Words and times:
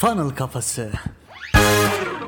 Funnel 0.00 0.30
Kafası. 0.30 0.90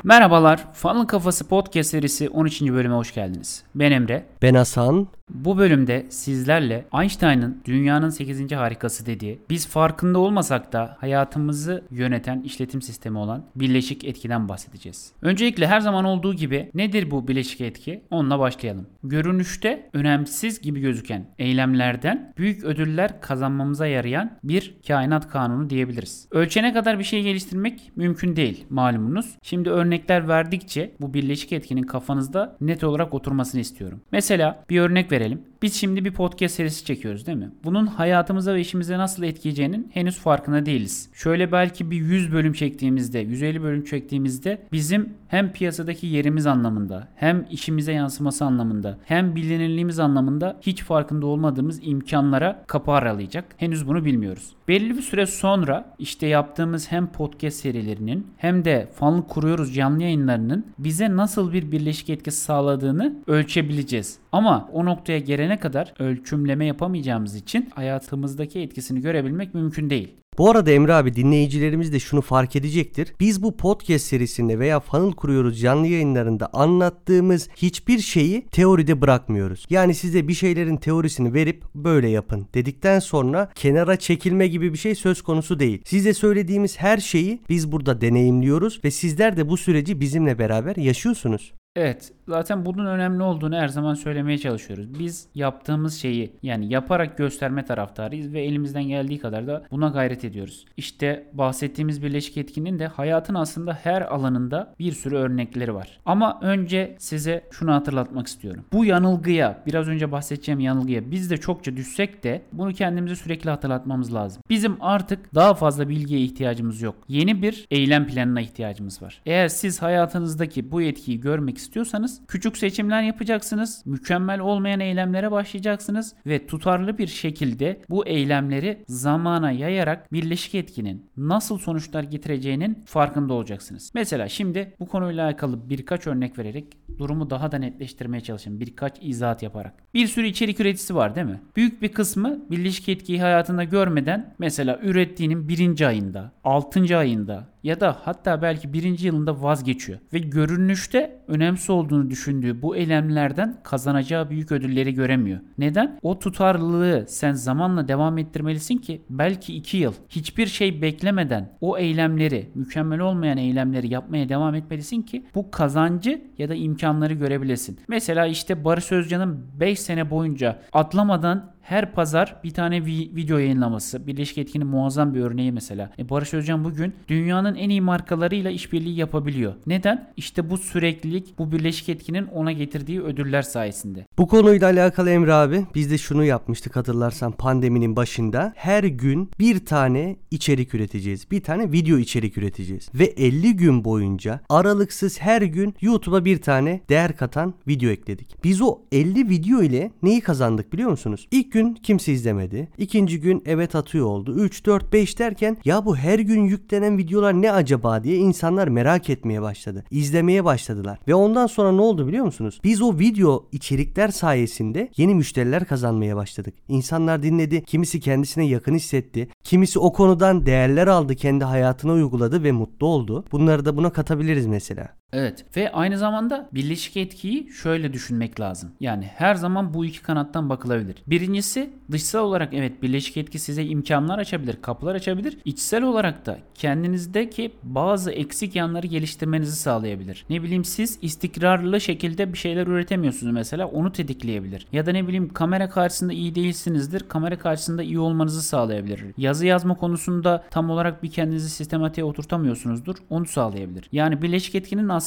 Merhabalar, 0.04 0.72
Funnel 0.72 1.06
Kafası 1.06 1.48
Podcast 1.48 1.90
serisi 1.90 2.28
13. 2.28 2.62
bölüme 2.62 2.94
hoş 2.94 3.14
geldiniz. 3.14 3.64
Ben 3.74 3.92
Emre. 3.92 4.26
Ben 4.42 4.54
Hasan. 4.54 5.08
Bu 5.34 5.58
bölümde 5.58 6.06
sizlerle 6.08 6.84
Einstein'ın 7.00 7.62
dünyanın 7.64 8.08
8. 8.08 8.52
harikası 8.52 9.06
dediği, 9.06 9.40
biz 9.50 9.68
farkında 9.68 10.18
olmasak 10.18 10.72
da 10.72 10.96
hayatımızı 11.00 11.84
yöneten 11.90 12.42
işletim 12.42 12.82
sistemi 12.82 13.18
olan 13.18 13.44
birleşik 13.56 14.04
etkiden 14.04 14.48
bahsedeceğiz. 14.48 15.12
Öncelikle 15.22 15.66
her 15.66 15.80
zaman 15.80 16.04
olduğu 16.04 16.34
gibi 16.34 16.70
nedir 16.74 17.10
bu 17.10 17.28
birleşik 17.28 17.60
etki? 17.60 18.02
Onunla 18.10 18.38
başlayalım. 18.38 18.86
Görünüşte 19.04 19.90
önemsiz 19.92 20.60
gibi 20.60 20.80
gözüken 20.80 21.26
eylemlerden 21.38 22.32
büyük 22.38 22.64
ödüller 22.64 23.20
kazanmamıza 23.20 23.86
yarayan 23.86 24.38
bir 24.44 24.74
kainat 24.86 25.28
kanunu 25.28 25.70
diyebiliriz. 25.70 26.28
Ölçene 26.30 26.72
kadar 26.72 26.98
bir 26.98 27.04
şey 27.04 27.22
geliştirmek 27.22 27.92
mümkün 27.96 28.36
değil 28.36 28.64
malumunuz. 28.70 29.36
Şimdi 29.42 29.70
örnekler 29.70 30.28
verdikçe 30.28 30.92
bu 31.00 31.14
birleşik 31.14 31.52
etkinin 31.52 31.82
kafanızda 31.82 32.56
net 32.60 32.84
olarak 32.84 33.14
oturmasını 33.14 33.60
istiyorum. 33.60 34.00
Mesela 34.12 34.64
bir 34.70 34.80
örnek 34.80 35.12
verelim. 35.12 35.21
Biz 35.62 35.74
şimdi 35.74 36.04
bir 36.04 36.12
podcast 36.12 36.54
serisi 36.54 36.84
çekiyoruz 36.84 37.26
değil 37.26 37.38
mi? 37.38 37.50
Bunun 37.64 37.86
hayatımıza 37.86 38.54
ve 38.54 38.60
işimize 38.60 38.98
nasıl 38.98 39.22
etkileyeceğinin 39.22 39.90
henüz 39.94 40.18
farkında 40.18 40.66
değiliz. 40.66 41.10
Şöyle 41.14 41.52
belki 41.52 41.90
bir 41.90 41.96
100 41.96 42.32
bölüm 42.32 42.52
çektiğimizde, 42.52 43.18
150 43.18 43.62
bölüm 43.62 43.84
çektiğimizde 43.84 44.62
bizim 44.72 45.14
hem 45.28 45.52
piyasadaki 45.52 46.06
yerimiz 46.06 46.46
anlamında, 46.46 47.08
hem 47.16 47.46
işimize 47.50 47.92
yansıması 47.92 48.44
anlamında, 48.44 48.98
hem 49.04 49.36
bilinirliğimiz 49.36 49.98
anlamında 49.98 50.56
hiç 50.62 50.82
farkında 50.82 51.26
olmadığımız 51.26 51.80
imkanlara 51.82 52.64
kapı 52.66 52.92
aralayacak. 52.92 53.44
Henüz 53.56 53.88
bunu 53.88 54.04
bilmiyoruz. 54.04 54.52
Belli 54.68 54.96
bir 54.96 55.02
süre 55.02 55.26
sonra 55.26 55.94
işte 55.98 56.26
yaptığımız 56.26 56.92
hem 56.92 57.06
podcast 57.06 57.56
serilerinin 57.56 58.26
hem 58.36 58.64
de 58.64 58.88
fanlı 58.94 59.26
kuruyoruz 59.26 59.74
canlı 59.74 60.02
yayınlarının 60.02 60.66
bize 60.78 61.16
nasıl 61.16 61.52
bir 61.52 61.72
birleşik 61.72 62.10
etkisi 62.10 62.40
sağladığını 62.40 63.14
ölçebileceğiz. 63.26 64.21
Ama 64.32 64.68
o 64.72 64.84
noktaya 64.84 65.18
gelene 65.18 65.58
kadar 65.60 65.94
ölçümleme 65.98 66.66
yapamayacağımız 66.66 67.36
için 67.36 67.68
hayatımızdaki 67.74 68.60
etkisini 68.60 69.00
görebilmek 69.00 69.54
mümkün 69.54 69.90
değil. 69.90 70.14
Bu 70.38 70.50
arada 70.50 70.70
Emre 70.70 70.94
abi 70.94 71.14
dinleyicilerimiz 71.14 71.92
de 71.92 72.00
şunu 72.00 72.20
fark 72.20 72.56
edecektir. 72.56 73.14
Biz 73.20 73.42
bu 73.42 73.56
podcast 73.56 74.04
serisinde 74.04 74.58
veya 74.58 74.80
funnel 74.80 75.12
kuruyoruz 75.12 75.60
canlı 75.60 75.86
yayınlarında 75.86 76.50
anlattığımız 76.52 77.48
hiçbir 77.56 77.98
şeyi 77.98 78.46
teoride 78.46 79.00
bırakmıyoruz. 79.00 79.66
Yani 79.70 79.94
size 79.94 80.28
bir 80.28 80.34
şeylerin 80.34 80.76
teorisini 80.76 81.34
verip 81.34 81.64
böyle 81.74 82.08
yapın 82.08 82.46
dedikten 82.54 82.98
sonra 82.98 83.50
kenara 83.54 83.96
çekilme 83.96 84.46
gibi 84.46 84.72
bir 84.72 84.78
şey 84.78 84.94
söz 84.94 85.22
konusu 85.22 85.58
değil. 85.58 85.82
Size 85.84 86.14
söylediğimiz 86.14 86.78
her 86.80 86.98
şeyi 86.98 87.40
biz 87.48 87.72
burada 87.72 88.00
deneyimliyoruz 88.00 88.80
ve 88.84 88.90
sizler 88.90 89.36
de 89.36 89.48
bu 89.48 89.56
süreci 89.56 90.00
bizimle 90.00 90.38
beraber 90.38 90.76
yaşıyorsunuz. 90.76 91.52
Evet, 91.76 92.12
zaten 92.28 92.64
bunun 92.64 92.86
önemli 92.86 93.22
olduğunu 93.22 93.56
her 93.56 93.68
zaman 93.68 93.94
söylemeye 93.94 94.38
çalışıyoruz. 94.38 94.98
Biz 94.98 95.28
yaptığımız 95.34 95.94
şeyi 95.94 96.32
yani 96.42 96.72
yaparak 96.72 97.18
gösterme 97.18 97.64
taraftarıyız 97.64 98.32
ve 98.32 98.42
elimizden 98.42 98.84
geldiği 98.84 99.18
kadar 99.18 99.46
da 99.46 99.62
buna 99.70 99.88
gayret 99.88 100.24
ediyoruz. 100.24 100.64
İşte 100.76 101.26
bahsettiğimiz 101.32 102.02
birleşik 102.02 102.36
etkinin 102.36 102.78
de 102.78 102.86
hayatın 102.86 103.34
aslında 103.34 103.78
her 103.82 104.02
alanında 104.02 104.74
bir 104.78 104.92
sürü 104.92 105.16
örnekleri 105.16 105.74
var. 105.74 106.00
Ama 106.06 106.38
önce 106.42 106.96
size 106.98 107.44
şunu 107.50 107.72
hatırlatmak 107.72 108.26
istiyorum. 108.26 108.64
Bu 108.72 108.84
yanılgıya, 108.84 109.62
biraz 109.66 109.88
önce 109.88 110.12
bahsedeceğim 110.12 110.60
yanılgıya 110.60 111.10
biz 111.10 111.30
de 111.30 111.36
çokça 111.36 111.76
düşsek 111.76 112.24
de 112.24 112.42
bunu 112.52 112.72
kendimize 112.72 113.16
sürekli 113.16 113.50
hatırlatmamız 113.50 114.14
lazım. 114.14 114.42
Bizim 114.50 114.76
artık 114.80 115.34
daha 115.34 115.54
fazla 115.54 115.88
bilgiye 115.88 116.20
ihtiyacımız 116.20 116.82
yok. 116.82 116.94
Yeni 117.08 117.42
bir 117.42 117.66
eylem 117.70 118.06
planına 118.06 118.40
ihtiyacımız 118.40 119.02
var. 119.02 119.20
Eğer 119.26 119.48
siz 119.48 119.82
hayatınızdaki 119.82 120.70
bu 120.72 120.82
etkiyi 120.82 121.20
görmek 121.20 121.58
istiyorsanız 121.58 122.11
küçük 122.28 122.56
seçimler 122.56 123.02
yapacaksınız. 123.02 123.82
Mükemmel 123.86 124.40
olmayan 124.40 124.80
eylemlere 124.80 125.30
başlayacaksınız 125.30 126.14
ve 126.26 126.46
tutarlı 126.46 126.98
bir 126.98 127.06
şekilde 127.06 127.80
bu 127.90 128.06
eylemleri 128.06 128.84
zamana 128.88 129.50
yayarak 129.50 130.12
birleşik 130.12 130.54
etkinin 130.54 131.10
nasıl 131.16 131.58
sonuçlar 131.58 132.02
getireceğinin 132.02 132.82
farkında 132.86 133.34
olacaksınız. 133.34 133.90
Mesela 133.94 134.28
şimdi 134.28 134.74
bu 134.80 134.86
konuyla 134.86 135.26
alakalı 135.26 135.70
birkaç 135.70 136.06
örnek 136.06 136.38
vererek 136.38 136.66
durumu 136.98 137.30
daha 137.30 137.52
da 137.52 137.58
netleştirmeye 137.58 138.20
çalışın. 138.20 138.60
Birkaç 138.60 138.96
izahat 139.00 139.42
yaparak. 139.42 139.74
Bir 139.94 140.06
sürü 140.06 140.26
içerik 140.26 140.60
üreticisi 140.60 140.94
var 140.94 141.14
değil 141.14 141.26
mi? 141.26 141.40
Büyük 141.56 141.82
bir 141.82 141.88
kısmı 141.88 142.50
birleşik 142.50 142.88
etkiyi 142.88 143.20
hayatında 143.20 143.64
görmeden 143.64 144.34
mesela 144.38 144.78
ürettiğinin 144.82 145.48
birinci 145.48 145.86
ayında, 145.86 146.32
altıncı 146.44 146.96
ayında 146.96 147.51
ya 147.62 147.80
da 147.80 147.96
hatta 148.02 148.42
belki 148.42 148.72
birinci 148.72 149.06
yılında 149.06 149.42
vazgeçiyor. 149.42 149.98
Ve 150.12 150.18
görünüşte 150.18 151.18
önemsiz 151.28 151.70
olduğunu 151.70 152.10
düşündüğü 152.10 152.62
bu 152.62 152.76
eylemlerden 152.76 153.56
kazanacağı 153.62 154.30
büyük 154.30 154.52
ödülleri 154.52 154.94
göremiyor. 154.94 155.40
Neden? 155.58 155.98
O 156.02 156.18
tutarlılığı 156.18 157.04
sen 157.08 157.32
zamanla 157.32 157.88
devam 157.88 158.18
ettirmelisin 158.18 158.76
ki 158.76 159.02
belki 159.10 159.54
iki 159.54 159.76
yıl 159.76 159.92
hiçbir 160.08 160.46
şey 160.46 160.82
beklemeden 160.82 161.52
o 161.60 161.78
eylemleri, 161.78 162.50
mükemmel 162.54 163.00
olmayan 163.00 163.38
eylemleri 163.38 163.88
yapmaya 163.88 164.28
devam 164.28 164.54
etmelisin 164.54 165.02
ki 165.02 165.26
bu 165.34 165.50
kazancı 165.50 166.22
ya 166.38 166.48
da 166.48 166.54
imkanları 166.54 167.14
görebilesin. 167.14 167.80
Mesela 167.88 168.26
işte 168.26 168.64
Barış 168.64 168.92
Özcan'ın 168.92 169.46
5 169.60 169.80
sene 169.80 170.10
boyunca 170.10 170.60
atlamadan 170.72 171.52
her 171.62 171.92
pazar 171.92 172.36
bir 172.44 172.50
tane 172.50 172.76
vi- 172.78 173.16
video 173.16 173.38
yayınlaması. 173.38 174.06
Birleşik 174.06 174.38
Etkin'in 174.38 174.66
muazzam 174.66 175.14
bir 175.14 175.20
örneği 175.20 175.52
mesela. 175.52 175.90
E 175.98 176.08
Barış 176.10 176.34
Özcan 176.34 176.64
bugün 176.64 176.94
dünyanın 177.08 177.54
en 177.54 177.68
iyi 177.70 177.80
markalarıyla 177.80 178.50
işbirliği 178.50 178.96
yapabiliyor. 178.96 179.54
Neden? 179.66 180.12
İşte 180.16 180.50
bu 180.50 180.58
süreklilik, 180.58 181.38
bu 181.38 181.52
Birleşik 181.52 181.88
Etkin'in 181.88 182.26
ona 182.26 182.52
getirdiği 182.52 183.02
ödüller 183.02 183.42
sayesinde. 183.42 184.06
Bu 184.18 184.28
konuyla 184.28 184.66
alakalı 184.66 185.10
Emre 185.10 185.32
abi 185.32 185.66
biz 185.74 185.90
de 185.90 185.98
şunu 185.98 186.24
yapmıştık 186.24 186.76
hatırlarsan 186.76 187.32
pandeminin 187.32 187.96
başında. 187.96 188.52
Her 188.56 188.84
gün 188.84 189.30
bir 189.38 189.64
tane 189.66 190.16
içerik 190.30 190.74
üreteceğiz. 190.74 191.30
Bir 191.30 191.42
tane 191.42 191.72
video 191.72 191.98
içerik 191.98 192.38
üreteceğiz. 192.38 192.88
Ve 192.94 193.04
50 193.04 193.56
gün 193.56 193.84
boyunca 193.84 194.40
aralıksız 194.48 195.20
her 195.20 195.42
gün 195.42 195.74
YouTube'a 195.80 196.24
bir 196.24 196.42
tane 196.42 196.80
değer 196.88 197.16
katan 197.16 197.54
video 197.68 197.90
ekledik. 197.90 198.44
Biz 198.44 198.60
o 198.62 198.78
50 198.92 199.28
video 199.28 199.62
ile 199.62 199.90
neyi 200.02 200.20
kazandık 200.20 200.72
biliyor 200.72 200.90
musunuz? 200.90 201.28
İlk 201.30 201.51
gün 201.52 201.74
kimse 201.74 202.12
izlemedi. 202.12 202.68
İkinci 202.78 203.20
gün 203.20 203.42
evet 203.46 203.74
atıyor 203.74 204.06
oldu. 204.06 204.34
3, 204.34 204.66
4, 204.66 204.92
5 204.92 205.18
derken 205.18 205.56
ya 205.64 205.84
bu 205.84 205.96
her 205.96 206.18
gün 206.18 206.44
yüklenen 206.44 206.98
videolar 206.98 207.42
ne 207.42 207.52
acaba 207.52 208.04
diye 208.04 208.16
insanlar 208.16 208.68
merak 208.68 209.10
etmeye 209.10 209.42
başladı. 209.42 209.84
İzlemeye 209.90 210.44
başladılar. 210.44 210.98
Ve 211.08 211.14
ondan 211.14 211.46
sonra 211.46 211.72
ne 211.72 211.80
oldu 211.80 212.08
biliyor 212.08 212.24
musunuz? 212.24 212.60
Biz 212.64 212.82
o 212.82 212.98
video 212.98 213.48
içerikler 213.52 214.08
sayesinde 214.08 214.88
yeni 214.96 215.14
müşteriler 215.14 215.64
kazanmaya 215.64 216.16
başladık. 216.16 216.54
İnsanlar 216.68 217.22
dinledi. 217.22 217.64
Kimisi 217.64 218.00
kendisine 218.00 218.46
yakın 218.46 218.74
hissetti. 218.74 219.28
Kimisi 219.44 219.78
o 219.78 219.92
konudan 219.92 220.46
değerler 220.46 220.86
aldı, 220.86 221.14
kendi 221.14 221.44
hayatına 221.44 221.92
uyguladı 221.92 222.42
ve 222.44 222.52
mutlu 222.52 222.86
oldu. 222.86 223.24
Bunları 223.32 223.64
da 223.64 223.76
buna 223.76 223.90
katabiliriz 223.90 224.46
mesela. 224.46 225.01
Evet 225.12 225.44
ve 225.56 225.72
aynı 225.72 225.98
zamanda 225.98 226.48
birleşik 226.54 226.96
etkiyi 226.96 227.50
şöyle 227.50 227.92
düşünmek 227.92 228.40
lazım. 228.40 228.72
Yani 228.80 229.04
her 229.04 229.34
zaman 229.34 229.74
bu 229.74 229.84
iki 229.84 230.02
kanattan 230.02 230.50
bakılabilir. 230.50 230.96
Birincisi 231.06 231.70
dışsal 231.90 232.24
olarak 232.24 232.54
evet 232.54 232.82
birleşik 232.82 233.16
etki 233.16 233.38
size 233.38 233.64
imkanlar 233.64 234.18
açabilir, 234.18 234.56
kapılar 234.62 234.94
açabilir. 234.94 235.38
İçsel 235.44 235.82
olarak 235.82 236.26
da 236.26 236.38
kendinizdeki 236.54 237.52
bazı 237.62 238.10
eksik 238.10 238.56
yanları 238.56 238.86
geliştirmenizi 238.86 239.56
sağlayabilir. 239.56 240.24
Ne 240.30 240.42
bileyim 240.42 240.64
siz 240.64 240.98
istikrarlı 241.02 241.80
şekilde 241.80 242.32
bir 242.32 242.38
şeyler 242.38 242.66
üretemiyorsunuz 242.66 243.32
mesela 243.32 243.66
onu 243.66 243.92
tetikleyebilir. 243.92 244.66
Ya 244.72 244.86
da 244.86 244.92
ne 244.92 245.06
bileyim 245.08 245.32
kamera 245.32 245.68
karşısında 245.68 246.12
iyi 246.12 246.34
değilsinizdir. 246.34 247.08
Kamera 247.08 247.38
karşısında 247.38 247.82
iyi 247.82 247.98
olmanızı 247.98 248.42
sağlayabilir. 248.42 249.04
Yazı 249.16 249.46
yazma 249.46 249.74
konusunda 249.74 250.44
tam 250.50 250.70
olarak 250.70 251.02
bir 251.02 251.10
kendinizi 251.10 251.50
sistematiğe 251.50 252.04
oturtamıyorsunuzdur. 252.04 252.96
Onu 253.10 253.26
sağlayabilir. 253.26 253.88
Yani 253.92 254.22
birleşik 254.22 254.54
etkinin 254.54 254.88
aslında 254.88 255.01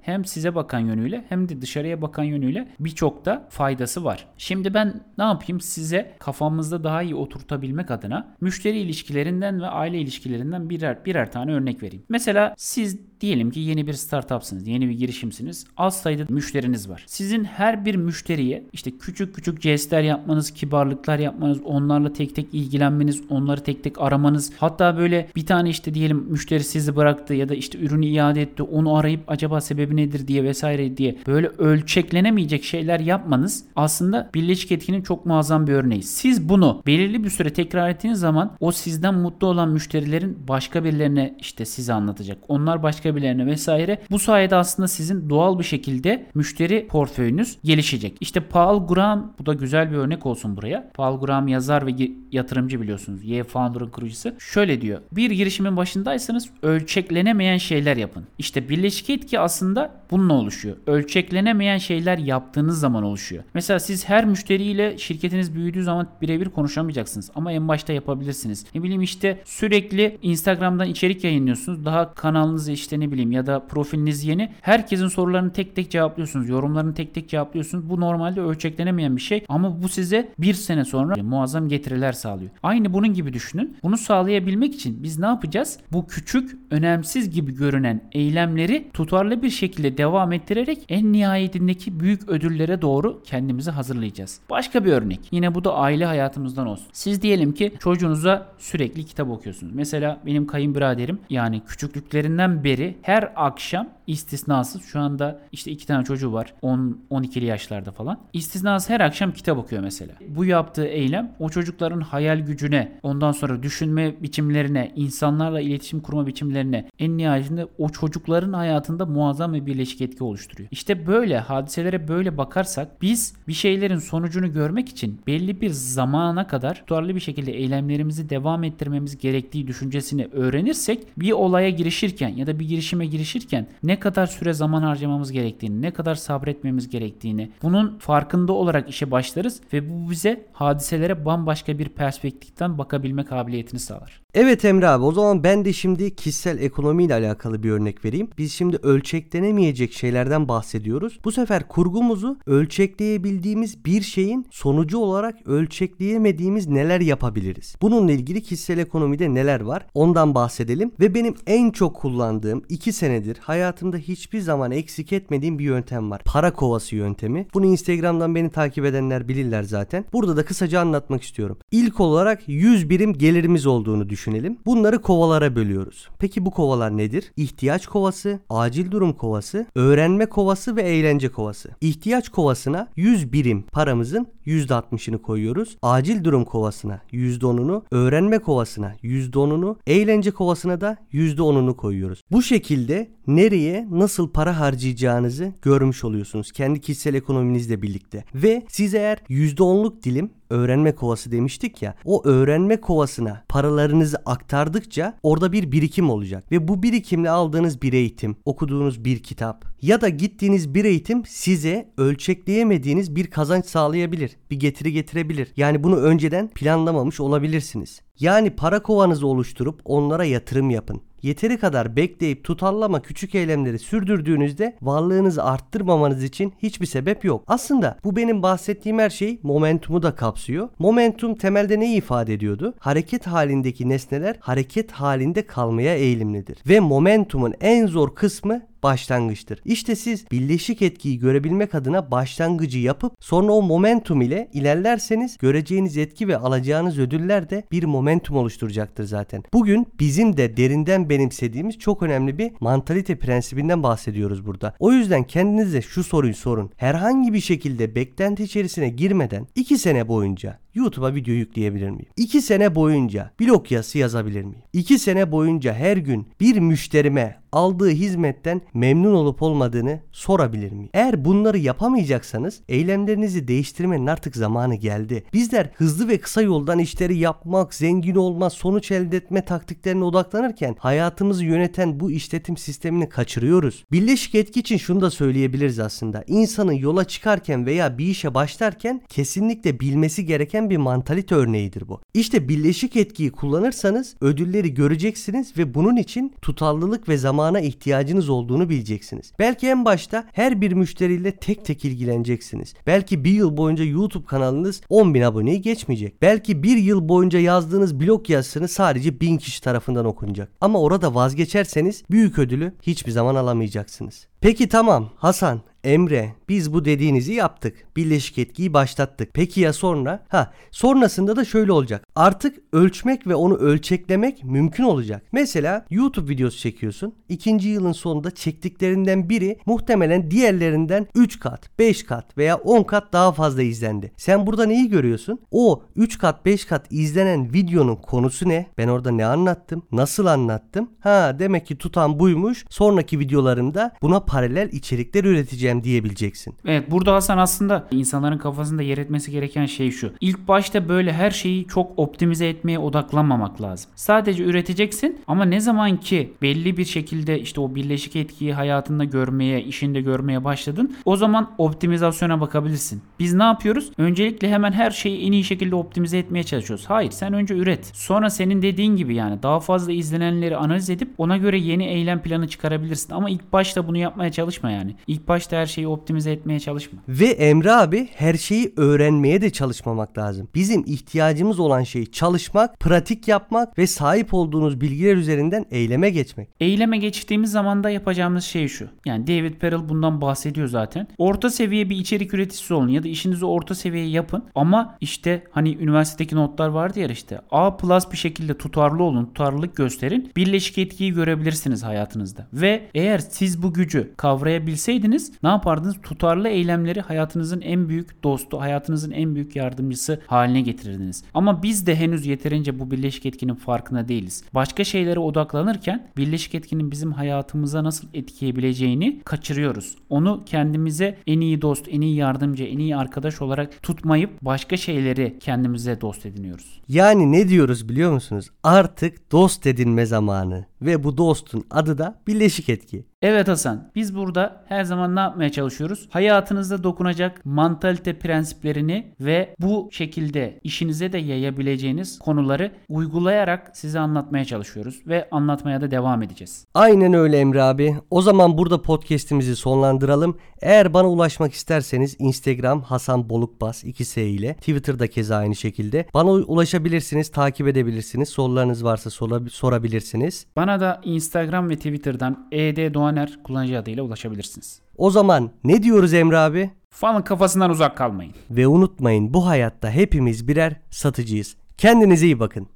hem 0.00 0.24
size 0.24 0.54
bakan 0.54 0.78
yönüyle 0.78 1.24
hem 1.28 1.48
de 1.48 1.62
dışarıya 1.62 2.02
bakan 2.02 2.24
yönüyle 2.24 2.68
birçok 2.80 3.24
da 3.24 3.46
faydası 3.50 4.04
var. 4.04 4.26
Şimdi 4.38 4.74
ben 4.74 5.00
ne 5.18 5.24
yapayım 5.24 5.60
size 5.60 6.16
kafamızda 6.18 6.84
daha 6.84 7.02
iyi 7.02 7.14
oturtabilmek 7.14 7.90
adına 7.90 8.34
müşteri 8.40 8.78
ilişkilerinden 8.78 9.60
ve 9.60 9.66
aile 9.66 9.98
ilişkilerinden 9.98 10.70
birer 10.70 11.04
birer 11.04 11.32
tane 11.32 11.52
örnek 11.52 11.82
vereyim. 11.82 12.04
Mesela 12.08 12.54
siz 12.56 12.98
diyelim 13.20 13.50
ki 13.50 13.60
yeni 13.60 13.86
bir 13.86 13.92
startupsınız, 13.92 14.66
yeni 14.66 14.88
bir 14.88 14.94
girişimsiniz. 14.94 15.66
Az 15.76 16.02
sayıda 16.02 16.24
müşteriniz 16.28 16.88
var. 16.88 17.04
Sizin 17.06 17.44
her 17.44 17.84
bir 17.84 17.94
müşteriye 17.94 18.64
işte 18.72 18.90
küçük 18.98 19.34
küçük 19.34 19.62
jestler 19.62 20.02
yapmanız, 20.02 20.50
kibarlıklar 20.50 21.18
yapmanız, 21.18 21.60
onlarla 21.64 22.12
tek 22.12 22.36
tek 22.36 22.54
ilgilenmeniz, 22.54 23.22
onları 23.30 23.60
tek 23.60 23.84
tek 23.84 24.00
aramanız. 24.00 24.52
Hatta 24.58 24.98
böyle 24.98 25.28
bir 25.36 25.46
tane 25.46 25.70
işte 25.70 25.94
diyelim 25.94 26.26
müşteri 26.28 26.64
sizi 26.64 26.96
bıraktı 26.96 27.34
ya 27.34 27.48
da 27.48 27.54
işte 27.54 27.78
ürünü 27.78 28.06
iade 28.06 28.42
etti. 28.42 28.62
Onu 28.62 28.96
arayıp 28.96 29.30
acaba 29.40 29.60
sebebi 29.60 29.96
nedir 29.96 30.28
diye 30.28 30.44
vesaire 30.44 30.96
diye 30.96 31.16
böyle 31.26 31.46
ölçeklenemeyecek 31.46 32.64
şeyler 32.64 33.00
yapmanız 33.00 33.64
aslında 33.76 34.30
birleşik 34.34 34.72
etkinin 34.72 35.02
çok 35.02 35.26
muazzam 35.26 35.66
bir 35.66 35.72
örneği. 35.72 36.02
Siz 36.02 36.48
bunu 36.48 36.82
belirli 36.86 37.24
bir 37.24 37.30
süre 37.30 37.52
tekrar 37.52 37.90
ettiğiniz 37.90 38.20
zaman 38.20 38.56
o 38.60 38.72
sizden 38.72 39.14
mutlu 39.14 39.46
olan 39.46 39.68
müşterilerin 39.68 40.38
başka 40.48 40.84
birilerine 40.84 41.34
işte 41.38 41.64
size 41.64 41.92
anlatacak. 41.92 42.38
Onlar 42.48 42.82
başka 42.82 43.16
birilerine 43.16 43.46
vesaire. 43.46 44.00
Bu 44.10 44.18
sayede 44.18 44.56
aslında 44.56 44.88
sizin 44.88 45.30
doğal 45.30 45.58
bir 45.58 45.64
şekilde 45.64 46.26
müşteri 46.34 46.86
portföyünüz 46.86 47.58
gelişecek. 47.64 48.16
İşte 48.20 48.40
Paul 48.40 48.86
Graham 48.86 49.34
bu 49.38 49.46
da 49.46 49.54
güzel 49.54 49.90
bir 49.90 49.96
örnek 49.96 50.26
olsun 50.26 50.56
buraya. 50.56 50.90
Paul 50.94 51.20
Graham 51.20 51.48
yazar 51.48 51.86
ve 51.86 51.90
yatırımcı 52.32 52.80
biliyorsunuz. 52.80 53.24
Y 53.24 53.44
Founder'ın 53.44 53.90
kurucusu. 53.90 54.32
Şöyle 54.38 54.80
diyor. 54.80 55.00
Bir 55.12 55.30
girişimin 55.30 55.76
başındaysanız 55.76 56.50
ölçeklenemeyen 56.62 57.58
şeyler 57.58 57.96
yapın. 57.96 58.24
İşte 58.38 58.68
birleşik 58.68 59.10
etki 59.10 59.29
aslında 59.38 60.00
bununla 60.10 60.32
oluşuyor. 60.32 60.76
Ölçeklenemeyen 60.86 61.78
şeyler 61.78 62.18
yaptığınız 62.18 62.80
zaman 62.80 63.02
oluşuyor. 63.02 63.44
Mesela 63.54 63.80
siz 63.80 64.08
her 64.08 64.24
müşteriyle 64.24 64.98
şirketiniz 64.98 65.54
büyüdüğü 65.54 65.84
zaman 65.84 66.08
birebir 66.22 66.48
konuşamayacaksınız. 66.48 67.30
Ama 67.34 67.52
en 67.52 67.68
başta 67.68 67.92
yapabilirsiniz. 67.92 68.66
Ne 68.74 68.82
bileyim 68.82 69.02
işte 69.02 69.42
sürekli 69.44 70.18
Instagram'dan 70.22 70.88
içerik 70.88 71.24
yayınlıyorsunuz. 71.24 71.84
Daha 71.84 72.14
kanalınız 72.14 72.68
işte 72.68 73.00
ne 73.00 73.12
bileyim 73.12 73.32
ya 73.32 73.46
da 73.46 73.66
profiliniz 73.66 74.24
yeni. 74.24 74.52
Herkesin 74.60 75.08
sorularını 75.08 75.52
tek 75.52 75.76
tek 75.76 75.90
cevaplıyorsunuz. 75.90 76.48
Yorumlarını 76.48 76.94
tek 76.94 77.14
tek 77.14 77.28
cevaplıyorsunuz. 77.28 77.90
Bu 77.90 78.00
normalde 78.00 78.40
ölçeklenemeyen 78.40 79.16
bir 79.16 79.20
şey. 79.20 79.44
Ama 79.48 79.82
bu 79.82 79.88
size 79.88 80.32
bir 80.38 80.54
sene 80.54 80.84
sonra 80.84 81.22
muazzam 81.22 81.68
getiriler 81.68 82.12
sağlıyor. 82.12 82.50
Aynı 82.62 82.92
bunun 82.92 83.14
gibi 83.14 83.32
düşünün. 83.32 83.76
Bunu 83.82 83.96
sağlayabilmek 83.96 84.74
için 84.74 85.02
biz 85.02 85.18
ne 85.18 85.26
yapacağız? 85.26 85.78
Bu 85.92 86.06
küçük, 86.06 86.58
önemsiz 86.70 87.30
gibi 87.30 87.54
görünen 87.54 88.00
eylemleri 88.12 88.90
tutarlı 89.10 89.42
bir 89.42 89.50
şekilde 89.50 89.98
devam 89.98 90.32
ettirerek 90.32 90.78
en 90.88 91.12
nihayetindeki 91.12 92.00
büyük 92.00 92.28
ödüllere 92.28 92.82
doğru 92.82 93.22
kendimizi 93.22 93.70
hazırlayacağız. 93.70 94.40
Başka 94.50 94.84
bir 94.84 94.92
örnek. 94.92 95.20
Yine 95.30 95.54
bu 95.54 95.64
da 95.64 95.74
aile 95.74 96.04
hayatımızdan 96.04 96.66
olsun. 96.66 96.86
Siz 96.92 97.22
diyelim 97.22 97.52
ki 97.52 97.72
çocuğunuza 97.80 98.46
sürekli 98.58 99.04
kitap 99.04 99.30
okuyorsunuz. 99.30 99.74
Mesela 99.74 100.20
benim 100.26 100.46
kayınbiraderim 100.46 101.18
yani 101.30 101.62
küçüklüklerinden 101.66 102.64
beri 102.64 102.96
her 103.02 103.32
akşam 103.36 103.88
istisnasız 104.10 104.82
şu 104.82 105.00
anda 105.00 105.40
işte 105.52 105.70
iki 105.70 105.86
tane 105.86 106.04
çocuğu 106.04 106.32
var 106.32 106.54
10-12'li 106.62 107.44
yaşlarda 107.44 107.92
falan. 107.92 108.18
İstisnasız 108.32 108.90
her 108.90 109.00
akşam 109.00 109.32
kitap 109.32 109.58
okuyor 109.58 109.82
mesela. 109.82 110.12
Bu 110.28 110.44
yaptığı 110.44 110.86
eylem 110.86 111.32
o 111.38 111.48
çocukların 111.48 112.00
hayal 112.00 112.38
gücüne 112.38 112.92
ondan 113.02 113.32
sonra 113.32 113.62
düşünme 113.62 114.22
biçimlerine 114.22 114.92
insanlarla 114.96 115.60
iletişim 115.60 116.00
kurma 116.00 116.26
biçimlerine 116.26 116.88
en 116.98 117.18
nihayetinde 117.18 117.66
o 117.78 117.88
çocukların 117.88 118.52
hayatında 118.52 119.06
muazzam 119.06 119.54
bir 119.54 119.66
birleşik 119.66 120.00
etki 120.00 120.24
oluşturuyor. 120.24 120.68
İşte 120.72 121.06
böyle 121.06 121.38
hadiselere 121.38 122.08
böyle 122.08 122.38
bakarsak 122.38 123.02
biz 123.02 123.34
bir 123.48 123.52
şeylerin 123.52 123.98
sonucunu 123.98 124.52
görmek 124.52 124.88
için 124.88 125.20
belli 125.26 125.60
bir 125.60 125.70
zamana 125.70 126.46
kadar 126.46 126.74
tutarlı 126.74 127.14
bir 127.14 127.20
şekilde 127.20 127.52
eylemlerimizi 127.52 128.30
devam 128.30 128.64
ettirmemiz 128.64 129.18
gerektiği 129.18 129.66
düşüncesini 129.66 130.28
öğrenirsek 130.32 131.06
bir 131.16 131.32
olaya 131.32 131.70
girişirken 131.70 132.28
ya 132.28 132.46
da 132.46 132.58
bir 132.58 132.68
girişime 132.68 133.06
girişirken 133.06 133.66
ne 133.82 133.99
kadar 134.00 134.26
süre 134.26 134.52
zaman 134.52 134.82
harcamamız 134.82 135.32
gerektiğini, 135.32 135.82
ne 135.82 135.90
kadar 135.90 136.14
sabretmemiz 136.14 136.88
gerektiğini 136.88 137.50
bunun 137.62 137.98
farkında 137.98 138.52
olarak 138.52 138.88
işe 138.88 139.10
başlarız 139.10 139.60
ve 139.72 139.90
bu 139.90 140.10
bize 140.10 140.46
hadiselere 140.52 141.24
bambaşka 141.24 141.78
bir 141.78 141.88
perspektiften 141.88 142.78
bakabilme 142.78 143.24
kabiliyetini 143.24 143.80
sağlar. 143.80 144.20
Evet 144.34 144.64
Emre 144.64 144.88
abi 144.88 145.04
o 145.04 145.12
zaman 145.12 145.44
ben 145.44 145.64
de 145.64 145.72
şimdi 145.72 146.14
kişisel 146.14 146.58
ekonomiyle 146.58 147.14
alakalı 147.14 147.62
bir 147.62 147.70
örnek 147.70 148.04
vereyim. 148.04 148.28
Biz 148.38 148.52
şimdi 148.52 148.76
ölçeklenemeyecek 148.82 149.92
şeylerden 149.92 150.48
bahsediyoruz. 150.48 151.18
Bu 151.24 151.32
sefer 151.32 151.68
kurgumuzu 151.68 152.38
ölçekleyebildiğimiz 152.46 153.84
bir 153.84 154.02
şeyin 154.02 154.46
sonucu 154.50 154.98
olarak 154.98 155.46
ölçekleyemediğimiz 155.46 156.66
neler 156.66 157.00
yapabiliriz? 157.00 157.76
Bununla 157.82 158.12
ilgili 158.12 158.42
kişisel 158.42 158.78
ekonomide 158.78 159.34
neler 159.34 159.60
var? 159.60 159.86
Ondan 159.94 160.34
bahsedelim. 160.34 160.92
Ve 161.00 161.14
benim 161.14 161.34
en 161.46 161.70
çok 161.70 161.96
kullandığım 161.96 162.62
2 162.68 162.92
senedir 162.92 163.38
hayatımda 163.40 163.96
hiçbir 163.96 164.40
zaman 164.40 164.70
eksik 164.70 165.12
etmediğim 165.12 165.58
bir 165.58 165.64
yöntem 165.64 166.10
var. 166.10 166.22
Para 166.24 166.52
kovası 166.52 166.96
yöntemi. 166.96 167.46
Bunu 167.54 167.66
Instagram'dan 167.66 168.34
beni 168.34 168.50
takip 168.50 168.84
edenler 168.84 169.28
bilirler 169.28 169.62
zaten. 169.62 170.04
Burada 170.12 170.36
da 170.36 170.44
kısaca 170.44 170.80
anlatmak 170.80 171.22
istiyorum. 171.22 171.58
İlk 171.70 172.00
olarak 172.00 172.42
100 172.46 172.90
birim 172.90 173.12
gelirimiz 173.12 173.66
olduğunu 173.66 174.10
düşünelim. 174.20 174.58
Bunları 174.66 175.02
kovalara 175.02 175.56
bölüyoruz. 175.56 176.08
Peki 176.18 176.44
bu 176.44 176.50
kovalar 176.50 176.96
nedir? 176.96 177.32
İhtiyaç 177.36 177.86
kovası, 177.86 178.40
acil 178.50 178.90
durum 178.90 179.12
kovası, 179.12 179.66
öğrenme 179.74 180.26
kovası 180.26 180.76
ve 180.76 180.82
eğlence 180.82 181.28
kovası. 181.28 181.70
İhtiyaç 181.80 182.28
kovasına 182.28 182.88
100 182.96 183.32
birim 183.32 183.62
paramızın 183.62 184.26
%60'ını 184.46 185.18
koyuyoruz. 185.18 185.76
Acil 185.82 186.24
durum 186.24 186.44
kovasına 186.44 187.00
%10'unu, 187.12 187.82
öğrenme 187.90 188.38
kovasına 188.38 188.94
%10'unu, 189.02 189.76
eğlence 189.86 190.30
kovasına 190.30 190.80
da 190.80 190.96
%10'unu 191.12 191.76
koyuyoruz. 191.76 192.22
Bu 192.30 192.42
şekilde 192.42 193.10
nereye 193.36 193.86
nasıl 193.90 194.30
para 194.30 194.60
harcayacağınızı 194.60 195.52
görmüş 195.62 196.04
oluyorsunuz. 196.04 196.52
Kendi 196.52 196.80
kişisel 196.80 197.14
ekonominizle 197.14 197.82
birlikte. 197.82 198.24
Ve 198.34 198.62
siz 198.68 198.94
eğer 198.94 199.18
%10'luk 199.28 200.02
dilim 200.02 200.30
öğrenme 200.50 200.94
kovası 200.94 201.32
demiştik 201.32 201.82
ya. 201.82 201.94
O 202.04 202.24
öğrenme 202.24 202.80
kovasına 202.80 203.44
paralarınızı 203.48 204.16
aktardıkça 204.26 205.18
orada 205.22 205.52
bir 205.52 205.72
birikim 205.72 206.10
olacak. 206.10 206.52
Ve 206.52 206.68
bu 206.68 206.82
birikimle 206.82 207.30
aldığınız 207.30 207.82
bir 207.82 207.92
eğitim, 207.92 208.36
okuduğunuz 208.44 209.04
bir 209.04 209.22
kitap 209.22 209.64
ya 209.82 210.00
da 210.00 210.08
gittiğiniz 210.08 210.74
bir 210.74 210.84
eğitim 210.84 211.24
size 211.24 211.92
ölçekleyemediğiniz 211.96 213.16
bir 213.16 213.26
kazanç 213.26 213.66
sağlayabilir. 213.66 214.36
Bir 214.50 214.60
getiri 214.60 214.92
getirebilir. 214.92 215.52
Yani 215.56 215.84
bunu 215.84 215.96
önceden 215.96 216.48
planlamamış 216.48 217.20
olabilirsiniz. 217.20 218.00
Yani 218.20 218.50
para 218.50 218.82
kovanızı 218.82 219.26
oluşturup 219.26 219.80
onlara 219.84 220.24
yatırım 220.24 220.70
yapın. 220.70 221.02
Yeteri 221.22 221.58
kadar 221.58 221.96
bekleyip 221.96 222.44
tutallama 222.44 223.02
küçük 223.02 223.34
eylemleri 223.34 223.78
sürdürdüğünüzde 223.78 224.76
varlığınızı 224.82 225.44
arttırmamanız 225.44 226.24
için 226.24 226.52
hiçbir 226.62 226.86
sebep 226.86 227.24
yok. 227.24 227.44
Aslında 227.46 227.98
bu 228.04 228.16
benim 228.16 228.42
bahsettiğim 228.42 228.98
her 228.98 229.10
şey 229.10 229.40
momentumu 229.42 230.02
da 230.02 230.14
kapsıyor. 230.14 230.68
Momentum 230.78 231.34
temelde 231.34 231.80
neyi 231.80 231.96
ifade 231.96 232.34
ediyordu? 232.34 232.74
Hareket 232.78 233.26
halindeki 233.26 233.88
nesneler 233.88 234.36
hareket 234.40 234.92
halinde 234.92 235.46
kalmaya 235.46 235.96
eğilimlidir. 235.96 236.58
Ve 236.68 236.80
momentumun 236.80 237.54
en 237.60 237.86
zor 237.86 238.14
kısmı 238.14 238.62
başlangıçtır. 238.82 239.60
İşte 239.64 239.96
siz 239.96 240.30
birleşik 240.30 240.82
etkiyi 240.82 241.18
görebilmek 241.18 241.74
adına 241.74 242.10
başlangıcı 242.10 242.78
yapıp 242.78 243.12
sonra 243.20 243.52
o 243.52 243.62
momentum 243.62 244.22
ile 244.22 244.50
ilerlerseniz 244.52 245.38
göreceğiniz 245.38 245.96
etki 245.96 246.28
ve 246.28 246.36
alacağınız 246.36 246.98
ödüller 246.98 247.50
de 247.50 247.64
bir 247.72 247.84
momentum 247.84 248.36
oluşturacaktır 248.36 249.04
zaten. 249.04 249.42
Bugün 249.52 249.86
bizim 250.00 250.36
de 250.36 250.56
derinden 250.56 251.10
benimsediğimiz 251.10 251.78
çok 251.78 252.02
önemli 252.02 252.38
bir 252.38 252.52
mantalite 252.60 253.18
prensibinden 253.18 253.82
bahsediyoruz 253.82 254.46
burada. 254.46 254.74
O 254.78 254.92
yüzden 254.92 255.24
kendinize 255.24 255.82
şu 255.82 256.04
soruyu 256.04 256.34
sorun. 256.34 256.70
Herhangi 256.76 257.32
bir 257.32 257.40
şekilde 257.40 257.94
beklenti 257.94 258.42
içerisine 258.42 258.88
girmeden 258.88 259.46
2 259.54 259.78
sene 259.78 260.08
boyunca 260.08 260.58
YouTube'a 260.74 261.14
video 261.14 261.34
yükleyebilir 261.34 261.90
miyim? 261.90 262.06
2 262.16 262.42
sene 262.42 262.74
boyunca 262.74 263.30
blog 263.40 263.72
yazısı 263.72 263.98
yazabilir 263.98 264.42
miyim? 264.42 264.62
2 264.72 264.98
sene 264.98 265.32
boyunca 265.32 265.74
her 265.74 265.96
gün 265.96 266.26
bir 266.40 266.58
müşterime 266.58 267.40
aldığı 267.52 267.90
hizmetten 267.90 268.60
memnun 268.74 269.14
olup 269.14 269.42
olmadığını 269.42 270.00
sorabilir 270.12 270.72
miyim? 270.72 270.90
Eğer 270.94 271.24
bunları 271.24 271.58
yapamayacaksanız 271.58 272.60
eylemlerinizi 272.68 273.48
değiştirmenin 273.48 274.06
artık 274.06 274.36
zamanı 274.36 274.74
geldi. 274.74 275.24
Bizler 275.32 275.70
hızlı 275.74 276.08
ve 276.08 276.18
kısa 276.18 276.42
yoldan 276.42 276.78
işleri 276.78 277.18
yapmak, 277.18 277.74
zengin 277.74 278.14
olma, 278.14 278.50
sonuç 278.50 278.90
elde 278.90 279.16
etme 279.16 279.44
taktiklerine 279.44 280.04
odaklanırken 280.04 280.76
hayatımızı 280.78 281.44
yöneten 281.44 282.00
bu 282.00 282.10
işletim 282.10 282.56
sistemini 282.56 283.08
kaçırıyoruz. 283.08 283.84
Birleşik 283.92 284.34
etki 284.34 284.60
için 284.60 284.76
şunu 284.76 285.00
da 285.00 285.10
söyleyebiliriz 285.10 285.78
aslında. 285.78 286.24
İnsanın 286.26 286.72
yola 286.72 287.04
çıkarken 287.04 287.66
veya 287.66 287.98
bir 287.98 288.06
işe 288.06 288.34
başlarken 288.34 289.02
kesinlikle 289.08 289.80
bilmesi 289.80 290.26
gereken 290.26 290.59
bir 290.70 290.76
mantalite 290.76 291.34
örneğidir 291.34 291.88
bu. 291.88 292.00
İşte 292.14 292.48
birleşik 292.48 292.96
etkiyi 292.96 293.30
kullanırsanız 293.30 294.16
ödülleri 294.20 294.74
göreceksiniz 294.74 295.58
ve 295.58 295.74
bunun 295.74 295.96
için 295.96 296.34
tutarlılık 296.42 297.08
ve 297.08 297.16
zamana 297.16 297.60
ihtiyacınız 297.60 298.28
olduğunu 298.28 298.68
bileceksiniz. 298.68 299.32
Belki 299.38 299.66
en 299.66 299.84
başta 299.84 300.24
her 300.32 300.60
bir 300.60 300.72
müşteriyle 300.72 301.32
tek 301.32 301.64
tek 301.64 301.84
ilgileneceksiniz. 301.84 302.74
Belki 302.86 303.24
bir 303.24 303.30
yıl 303.30 303.56
boyunca 303.56 303.84
YouTube 303.84 304.26
kanalınız 304.26 304.80
10.000 304.90 305.26
aboneyi 305.26 305.62
geçmeyecek. 305.62 306.22
Belki 306.22 306.62
bir 306.62 306.76
yıl 306.76 307.08
boyunca 307.08 307.38
yazdığınız 307.38 308.00
blog 308.00 308.30
yazısını 308.30 308.68
sadece 308.68 309.20
1000 309.20 309.38
kişi 309.38 309.62
tarafından 309.62 310.04
okunacak. 310.04 310.52
Ama 310.60 310.80
orada 310.80 311.14
vazgeçerseniz 311.14 312.02
büyük 312.10 312.38
ödülü 312.38 312.74
hiçbir 312.82 313.12
zaman 313.12 313.34
alamayacaksınız. 313.34 314.26
Peki 314.40 314.68
tamam 314.68 315.10
Hasan, 315.16 315.60
Emre 315.84 316.34
biz 316.48 316.72
bu 316.72 316.84
dediğinizi 316.84 317.32
yaptık. 317.32 317.96
Birleşik 317.96 318.38
etkiyi 318.38 318.72
başlattık. 318.72 319.34
Peki 319.34 319.60
ya 319.60 319.72
sonra? 319.72 320.26
Ha 320.28 320.52
sonrasında 320.70 321.36
da 321.36 321.44
şöyle 321.44 321.72
olacak. 321.72 322.04
Artık 322.20 322.56
ölçmek 322.72 323.26
ve 323.26 323.34
onu 323.34 323.54
ölçeklemek 323.54 324.44
mümkün 324.44 324.84
olacak. 324.84 325.22
Mesela 325.32 325.86
YouTube 325.90 326.30
videosu 326.30 326.58
çekiyorsun. 326.58 327.14
İkinci 327.28 327.68
yılın 327.68 327.92
sonunda 327.92 328.30
çektiklerinden 328.30 329.28
biri 329.28 329.58
muhtemelen 329.66 330.30
diğerlerinden 330.30 331.06
3 331.14 331.40
kat, 331.40 331.78
5 331.78 332.02
kat 332.02 332.38
veya 332.38 332.56
10 332.56 332.82
kat 332.82 333.12
daha 333.12 333.32
fazla 333.32 333.62
izlendi. 333.62 334.12
Sen 334.16 334.46
burada 334.46 334.66
neyi 334.66 334.88
görüyorsun? 334.88 335.40
O 335.50 335.82
3 335.96 336.18
kat, 336.18 336.46
5 336.46 336.64
kat 336.64 336.86
izlenen 336.90 337.52
videonun 337.52 337.96
konusu 337.96 338.48
ne? 338.48 338.66
Ben 338.78 338.88
orada 338.88 339.10
ne 339.10 339.26
anlattım? 339.26 339.82
Nasıl 339.92 340.26
anlattım? 340.26 340.90
Ha 341.00 341.36
demek 341.38 341.66
ki 341.66 341.78
tutan 341.78 342.18
buymuş. 342.18 342.64
Sonraki 342.70 343.18
videolarımda 343.18 343.92
buna 344.02 344.20
paralel 344.20 344.72
içerikler 344.72 345.24
üreteceğim 345.24 345.84
diyebileceksin. 345.84 346.54
Evet 346.64 346.90
burada 346.90 347.14
Hasan 347.14 347.38
aslında 347.38 347.88
insanların 347.90 348.38
kafasında 348.38 348.82
yer 348.82 348.98
etmesi 348.98 349.30
gereken 349.30 349.66
şey 349.66 349.90
şu. 349.90 350.12
İlk 350.20 350.48
başta 350.48 350.88
böyle 350.88 351.12
her 351.12 351.30
şeyi 351.30 351.66
çok 351.66 351.98
optimize 352.10 352.48
etmeye 352.48 352.78
odaklanmamak 352.78 353.62
lazım. 353.62 353.90
Sadece 353.96 354.44
üreteceksin 354.44 355.18
ama 355.26 355.44
ne 355.44 355.60
zaman 355.60 355.96
ki 355.96 356.32
belli 356.42 356.76
bir 356.76 356.84
şekilde 356.84 357.40
işte 357.40 357.60
o 357.60 357.74
birleşik 357.74 358.16
etkiyi 358.16 358.52
hayatında 358.54 359.04
görmeye, 359.04 359.62
işinde 359.62 360.00
görmeye 360.00 360.44
başladın 360.44 360.96
o 361.04 361.16
zaman 361.16 361.50
optimizasyona 361.58 362.40
bakabilirsin. 362.40 363.02
Biz 363.18 363.34
ne 363.34 363.42
yapıyoruz? 363.42 363.90
Öncelikle 363.98 364.50
hemen 364.50 364.72
her 364.72 364.90
şeyi 364.90 365.26
en 365.26 365.32
iyi 365.32 365.44
şekilde 365.44 365.74
optimize 365.74 366.18
etmeye 366.18 366.42
çalışıyoruz. 366.42 366.84
Hayır 366.88 367.10
sen 367.10 367.32
önce 367.32 367.54
üret. 367.54 367.90
Sonra 367.94 368.30
senin 368.30 368.62
dediğin 368.62 368.96
gibi 368.96 369.14
yani 369.14 369.42
daha 369.42 369.60
fazla 369.60 369.92
izlenenleri 369.92 370.56
analiz 370.56 370.90
edip 370.90 371.10
ona 371.18 371.36
göre 371.36 371.58
yeni 371.58 371.84
eylem 371.84 372.22
planı 372.22 372.48
çıkarabilirsin. 372.48 373.12
Ama 373.12 373.30
ilk 373.30 373.52
başta 373.52 373.88
bunu 373.88 373.96
yapmaya 373.96 374.32
çalışma 374.32 374.70
yani. 374.70 374.94
İlk 375.06 375.28
başta 375.28 375.56
her 375.56 375.66
şeyi 375.66 375.88
optimize 375.88 376.32
etmeye 376.32 376.60
çalışma. 376.60 376.98
Ve 377.08 377.26
Emre 377.26 377.72
abi 377.72 378.08
her 378.14 378.34
şeyi 378.34 378.72
öğrenmeye 378.76 379.42
de 379.42 379.50
çalışmamak 379.50 380.18
lazım. 380.18 380.48
Bizim 380.54 380.84
ihtiyacımız 380.86 381.60
olan 381.60 381.82
şey 381.90 382.06
çalışmak, 382.06 382.80
pratik 382.80 383.28
yapmak 383.28 383.78
ve 383.78 383.86
sahip 383.86 384.34
olduğunuz 384.34 384.80
bilgiler 384.80 385.16
üzerinden 385.16 385.66
eyleme 385.70 386.10
geçmek. 386.10 386.48
Eyleme 386.60 386.98
geçtiğimiz 386.98 387.50
zaman 387.50 387.84
da 387.84 387.90
yapacağımız 387.90 388.44
şey 388.44 388.68
şu. 388.68 388.88
Yani 389.06 389.26
David 389.26 389.54
Perel 389.54 389.88
bundan 389.88 390.20
bahsediyor 390.20 390.68
zaten. 390.68 391.06
Orta 391.18 391.50
seviye 391.50 391.90
bir 391.90 391.96
içerik 391.96 392.34
üreticisi 392.34 392.74
olun 392.74 392.88
ya 392.88 393.02
da 393.02 393.08
işinizi 393.08 393.44
orta 393.44 393.74
seviyeye 393.74 394.10
yapın. 394.10 394.44
Ama 394.54 394.96
işte 395.00 395.44
hani 395.50 395.76
üniversitedeki 395.76 396.36
notlar 396.36 396.68
vardı 396.68 397.00
ya 397.00 397.08
işte 397.08 397.40
A 397.50 397.76
plus 397.76 398.12
bir 398.12 398.16
şekilde 398.16 398.58
tutarlı 398.58 399.02
olun, 399.02 399.26
tutarlılık 399.26 399.76
gösterin. 399.76 400.32
Birleşik 400.36 400.78
etkiyi 400.78 401.12
görebilirsiniz 401.12 401.82
hayatınızda. 401.82 402.46
Ve 402.52 402.82
eğer 402.94 403.18
siz 403.18 403.62
bu 403.62 403.72
gücü 403.72 404.12
kavrayabilseydiniz 404.16 405.32
ne 405.42 405.48
yapardınız? 405.48 405.96
Tutarlı 406.02 406.48
eylemleri 406.48 407.00
hayatınızın 407.00 407.60
en 407.60 407.88
büyük 407.88 408.24
dostu, 408.24 408.60
hayatınızın 408.60 409.10
en 409.10 409.34
büyük 409.34 409.56
yardımcısı 409.56 410.20
haline 410.26 410.60
getirirdiniz. 410.60 411.24
Ama 411.34 411.62
biz 411.62 411.79
de 411.86 411.96
henüz 411.96 412.26
yeterince 412.26 412.78
bu 412.78 412.90
birleşik 412.90 413.26
etkinin 413.26 413.54
farkında 413.54 414.08
değiliz. 414.08 414.44
Başka 414.54 414.84
şeylere 414.84 415.20
odaklanırken 415.20 416.10
birleşik 416.16 416.54
etkinin 416.54 416.90
bizim 416.90 417.12
hayatımıza 417.12 417.84
nasıl 417.84 418.08
etkileyebileceğini 418.14 419.20
kaçırıyoruz. 419.24 419.96
Onu 420.08 420.42
kendimize 420.46 421.18
en 421.26 421.40
iyi 421.40 421.62
dost, 421.62 421.86
en 421.90 422.00
iyi 422.00 422.16
yardımcı, 422.16 422.64
en 422.64 422.78
iyi 422.78 422.96
arkadaş 422.96 423.42
olarak 423.42 423.82
tutmayıp 423.82 424.30
başka 424.42 424.76
şeyleri 424.76 425.36
kendimize 425.40 426.00
dost 426.00 426.26
ediniyoruz. 426.26 426.80
Yani 426.88 427.32
ne 427.32 427.48
diyoruz 427.48 427.88
biliyor 427.88 428.12
musunuz? 428.12 428.50
Artık 428.62 429.32
dost 429.32 429.66
edinme 429.66 430.06
zamanı 430.06 430.66
ve 430.82 431.04
bu 431.04 431.16
dostun 431.16 431.64
adı 431.70 431.98
da 431.98 432.20
birleşik 432.26 432.68
etki. 432.68 433.09
Evet 433.22 433.48
Hasan, 433.48 433.90
biz 433.94 434.16
burada 434.16 434.64
her 434.68 434.84
zaman 434.84 435.16
ne 435.16 435.20
yapmaya 435.20 435.52
çalışıyoruz? 435.52 436.08
Hayatınızda 436.10 436.84
dokunacak 436.84 437.44
mantalite 437.44 438.18
prensiplerini 438.18 439.14
ve 439.20 439.54
bu 439.58 439.88
şekilde 439.92 440.60
işinize 440.62 441.12
de 441.12 441.18
yayabileceğiniz 441.18 442.18
konuları 442.18 442.72
uygulayarak 442.88 443.70
size 443.74 443.98
anlatmaya 443.98 444.44
çalışıyoruz 444.44 445.00
ve 445.06 445.28
anlatmaya 445.30 445.80
da 445.80 445.90
devam 445.90 446.22
edeceğiz. 446.22 446.66
Aynen 446.74 447.12
öyle 447.14 447.38
Emre 447.38 447.62
abi. 447.62 447.96
O 448.10 448.22
zaman 448.22 448.58
burada 448.58 448.82
podcast'imizi 448.82 449.56
sonlandıralım. 449.56 450.38
Eğer 450.62 450.94
bana 450.94 451.08
ulaşmak 451.08 451.52
isterseniz 451.52 452.16
Instagram 452.18 452.82
Hasan 452.82 453.30
Bolukbas 453.30 453.84
2S 453.84 454.20
ile 454.20 454.54
Twitter'da 454.54 455.06
keza 455.06 455.36
aynı 455.36 455.54
şekilde. 455.56 456.06
Bana 456.14 456.30
ulaşabilirsiniz, 456.30 457.30
takip 457.30 457.68
edebilirsiniz. 457.68 458.28
Sorularınız 458.28 458.84
varsa 458.84 459.10
sora- 459.10 459.50
sorabilirsiniz. 459.50 460.46
Bana 460.56 460.80
da 460.80 461.00
Instagram 461.04 461.68
ve 461.70 461.76
Twitter'dan 461.76 462.48
ED 462.52 462.94
Doğaner 463.10 463.38
kullanıcı 463.44 463.78
adıyla 463.78 464.02
ulaşabilirsiniz. 464.02 464.80
O 464.96 465.10
zaman 465.10 465.50
ne 465.64 465.82
diyoruz 465.82 466.14
Emre 466.14 466.38
abi? 466.38 466.70
Fanın 466.90 467.22
kafasından 467.22 467.70
uzak 467.70 467.96
kalmayın. 467.96 468.34
Ve 468.50 468.66
unutmayın 468.66 469.34
bu 469.34 469.46
hayatta 469.46 469.90
hepimiz 469.90 470.48
birer 470.48 470.76
satıcıyız. 470.90 471.56
Kendinize 471.78 472.26
iyi 472.26 472.40
bakın. 472.40 472.66